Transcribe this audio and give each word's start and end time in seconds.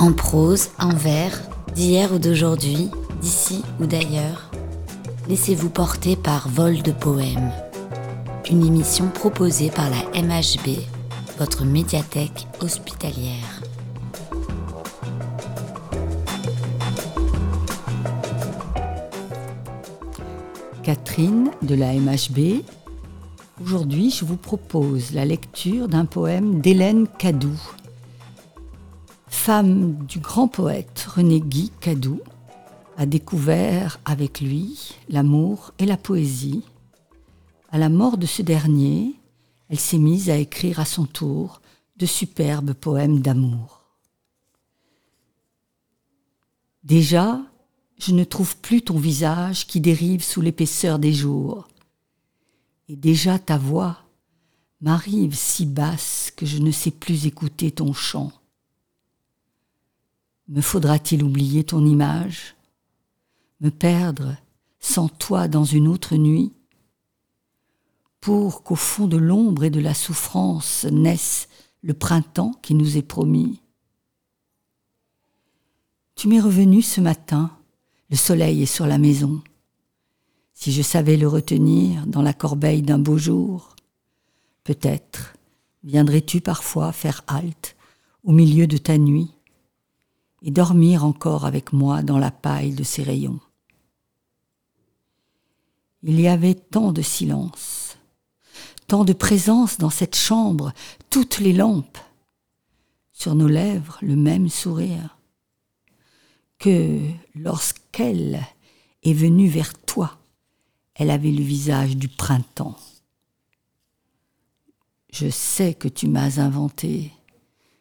En 0.00 0.12
prose, 0.12 0.70
en 0.78 0.94
vers, 0.94 1.40
d'hier 1.74 2.12
ou 2.12 2.18
d'aujourd'hui, 2.18 2.90
d'ici 3.20 3.62
ou 3.80 3.86
d'ailleurs, 3.86 4.50
laissez-vous 5.28 5.68
porter 5.68 6.16
par 6.16 6.48
Vol 6.48 6.82
de 6.82 6.90
Poèmes, 6.90 7.52
une 8.50 8.64
émission 8.66 9.08
proposée 9.08 9.70
par 9.70 9.90
la 9.90 10.20
MHB, 10.20 10.78
votre 11.38 11.64
médiathèque 11.64 12.46
hospitalière. 12.60 13.60
Catherine 20.82 21.50
de 21.62 21.74
la 21.74 21.92
MHB. 21.92 22.64
Aujourd'hui, 23.62 24.10
je 24.10 24.24
vous 24.24 24.38
propose 24.38 25.12
la 25.12 25.26
lecture 25.26 25.86
d'un 25.86 26.06
poème 26.06 26.62
d'Hélène 26.62 27.06
Cadou, 27.18 27.60
femme 29.26 30.06
du 30.06 30.18
grand 30.18 30.48
poète 30.48 31.06
René 31.14 31.40
Guy 31.40 31.70
Cadou, 31.78 32.20
a 32.96 33.04
découvert 33.04 34.00
avec 34.06 34.40
lui 34.40 34.94
l'amour 35.10 35.72
et 35.78 35.84
la 35.84 35.98
poésie. 35.98 36.64
À 37.70 37.76
la 37.76 37.90
mort 37.90 38.16
de 38.16 38.24
ce 38.24 38.40
dernier, 38.40 39.14
elle 39.68 39.78
s'est 39.78 39.98
mise 39.98 40.30
à 40.30 40.38
écrire 40.38 40.80
à 40.80 40.86
son 40.86 41.04
tour 41.04 41.60
de 41.96 42.06
superbes 42.06 42.72
poèmes 42.72 43.20
d'amour. 43.20 43.84
Déjà, 46.82 47.42
je 47.98 48.12
ne 48.12 48.24
trouve 48.24 48.56
plus 48.56 48.80
ton 48.80 48.98
visage 48.98 49.66
qui 49.66 49.82
dérive 49.82 50.24
sous 50.24 50.40
l'épaisseur 50.40 50.98
des 50.98 51.12
jours. 51.12 51.68
Et 52.90 52.96
déjà 52.96 53.38
ta 53.38 53.56
voix 53.56 53.98
m'arrive 54.80 55.36
si 55.36 55.64
basse 55.64 56.32
que 56.34 56.44
je 56.44 56.58
ne 56.58 56.72
sais 56.72 56.90
plus 56.90 57.24
écouter 57.24 57.70
ton 57.70 57.92
chant. 57.92 58.32
Me 60.48 60.60
faudra-t-il 60.60 61.22
oublier 61.22 61.62
ton 61.62 61.86
image? 61.86 62.56
Me 63.60 63.70
perdre 63.70 64.36
sans 64.80 65.08
toi 65.08 65.46
dans 65.46 65.62
une 65.62 65.86
autre 65.86 66.16
nuit? 66.16 66.52
Pour 68.20 68.64
qu'au 68.64 68.74
fond 68.74 69.06
de 69.06 69.18
l'ombre 69.18 69.62
et 69.62 69.70
de 69.70 69.78
la 69.78 69.94
souffrance 69.94 70.84
naisse 70.90 71.48
le 71.82 71.94
printemps 71.94 72.54
qui 72.60 72.74
nous 72.74 72.96
est 72.96 73.02
promis 73.02 73.62
Tu 76.16 76.26
m'es 76.26 76.40
revenu 76.40 76.82
ce 76.82 77.00
matin, 77.00 77.56
le 78.10 78.16
soleil 78.16 78.64
est 78.64 78.66
sur 78.66 78.88
la 78.88 78.98
maison. 78.98 79.40
Si 80.62 80.72
je 80.72 80.82
savais 80.82 81.16
le 81.16 81.26
retenir 81.26 82.06
dans 82.06 82.20
la 82.20 82.34
corbeille 82.34 82.82
d'un 82.82 82.98
beau 82.98 83.16
jour, 83.16 83.76
peut-être 84.62 85.32
viendrais-tu 85.84 86.42
parfois 86.42 86.92
faire 86.92 87.24
halte 87.28 87.76
au 88.24 88.32
milieu 88.32 88.66
de 88.66 88.76
ta 88.76 88.98
nuit 88.98 89.30
et 90.42 90.50
dormir 90.50 91.02
encore 91.02 91.46
avec 91.46 91.72
moi 91.72 92.02
dans 92.02 92.18
la 92.18 92.30
paille 92.30 92.74
de 92.74 92.82
ses 92.82 93.02
rayons. 93.02 93.40
Il 96.02 96.20
y 96.20 96.28
avait 96.28 96.56
tant 96.56 96.92
de 96.92 97.00
silence, 97.00 97.96
tant 98.86 99.04
de 99.04 99.14
présence 99.14 99.78
dans 99.78 99.88
cette 99.88 100.14
chambre, 100.14 100.74
toutes 101.08 101.38
les 101.38 101.54
lampes, 101.54 101.98
sur 103.14 103.34
nos 103.34 103.48
lèvres 103.48 103.96
le 104.02 104.14
même 104.14 104.50
sourire, 104.50 105.16
que 106.58 107.00
lorsqu'elle 107.34 108.46
est 109.02 109.14
venue 109.14 109.48
vers 109.48 109.72
toi, 109.72 110.19
elle 110.94 111.10
avait 111.10 111.32
le 111.32 111.42
visage 111.42 111.96
du 111.96 112.08
printemps. 112.08 112.76
Je 115.12 115.28
sais 115.28 115.74
que 115.74 115.88
tu 115.88 116.08
m'as 116.08 116.38
inventé, 116.40 117.12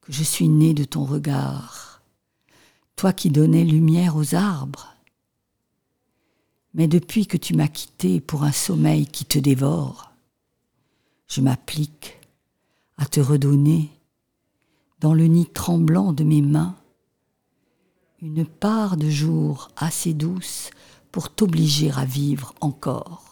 que 0.00 0.12
je 0.12 0.22
suis 0.22 0.48
né 0.48 0.74
de 0.74 0.84
ton 0.84 1.04
regard 1.04 1.90
toi 3.00 3.14
qui 3.14 3.30
donnais 3.30 3.64
lumière 3.64 4.14
aux 4.14 4.34
arbres. 4.34 4.94
Mais 6.74 6.86
depuis 6.86 7.26
que 7.26 7.38
tu 7.38 7.56
m'as 7.56 7.66
quitté 7.66 8.20
pour 8.20 8.42
un 8.42 8.52
sommeil 8.52 9.06
qui 9.06 9.24
te 9.24 9.38
dévore, 9.38 10.12
je 11.26 11.40
m'applique 11.40 12.20
à 12.98 13.06
te 13.06 13.18
redonner, 13.18 13.88
dans 14.98 15.14
le 15.14 15.24
nid 15.28 15.46
tremblant 15.46 16.12
de 16.12 16.24
mes 16.24 16.42
mains, 16.42 16.76
une 18.20 18.44
part 18.44 18.98
de 18.98 19.08
jour 19.08 19.70
assez 19.78 20.12
douce 20.12 20.68
pour 21.12 21.30
t'obliger 21.30 21.90
à 21.96 22.04
vivre 22.04 22.54
encore. 22.60 23.30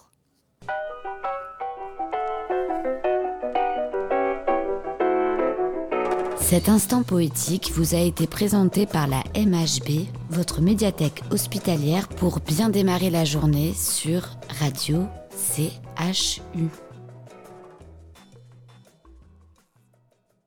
Cet 6.49 6.71
instant 6.71 7.03
poétique 7.03 7.73
vous 7.75 7.95
a 7.95 7.99
été 7.99 8.27
présenté 8.27 8.87
par 8.87 9.07
la 9.07 9.23
MHB, 9.37 10.07
votre 10.31 10.63
médiathèque 10.63 11.23
hospitalière 11.31 12.09
pour 12.09 12.41
bien 12.41 12.71
démarrer 12.71 13.11
la 13.11 13.27
journée 13.27 13.75
sur 13.75 14.23
Radio 14.59 15.07
CHU. 15.37 16.88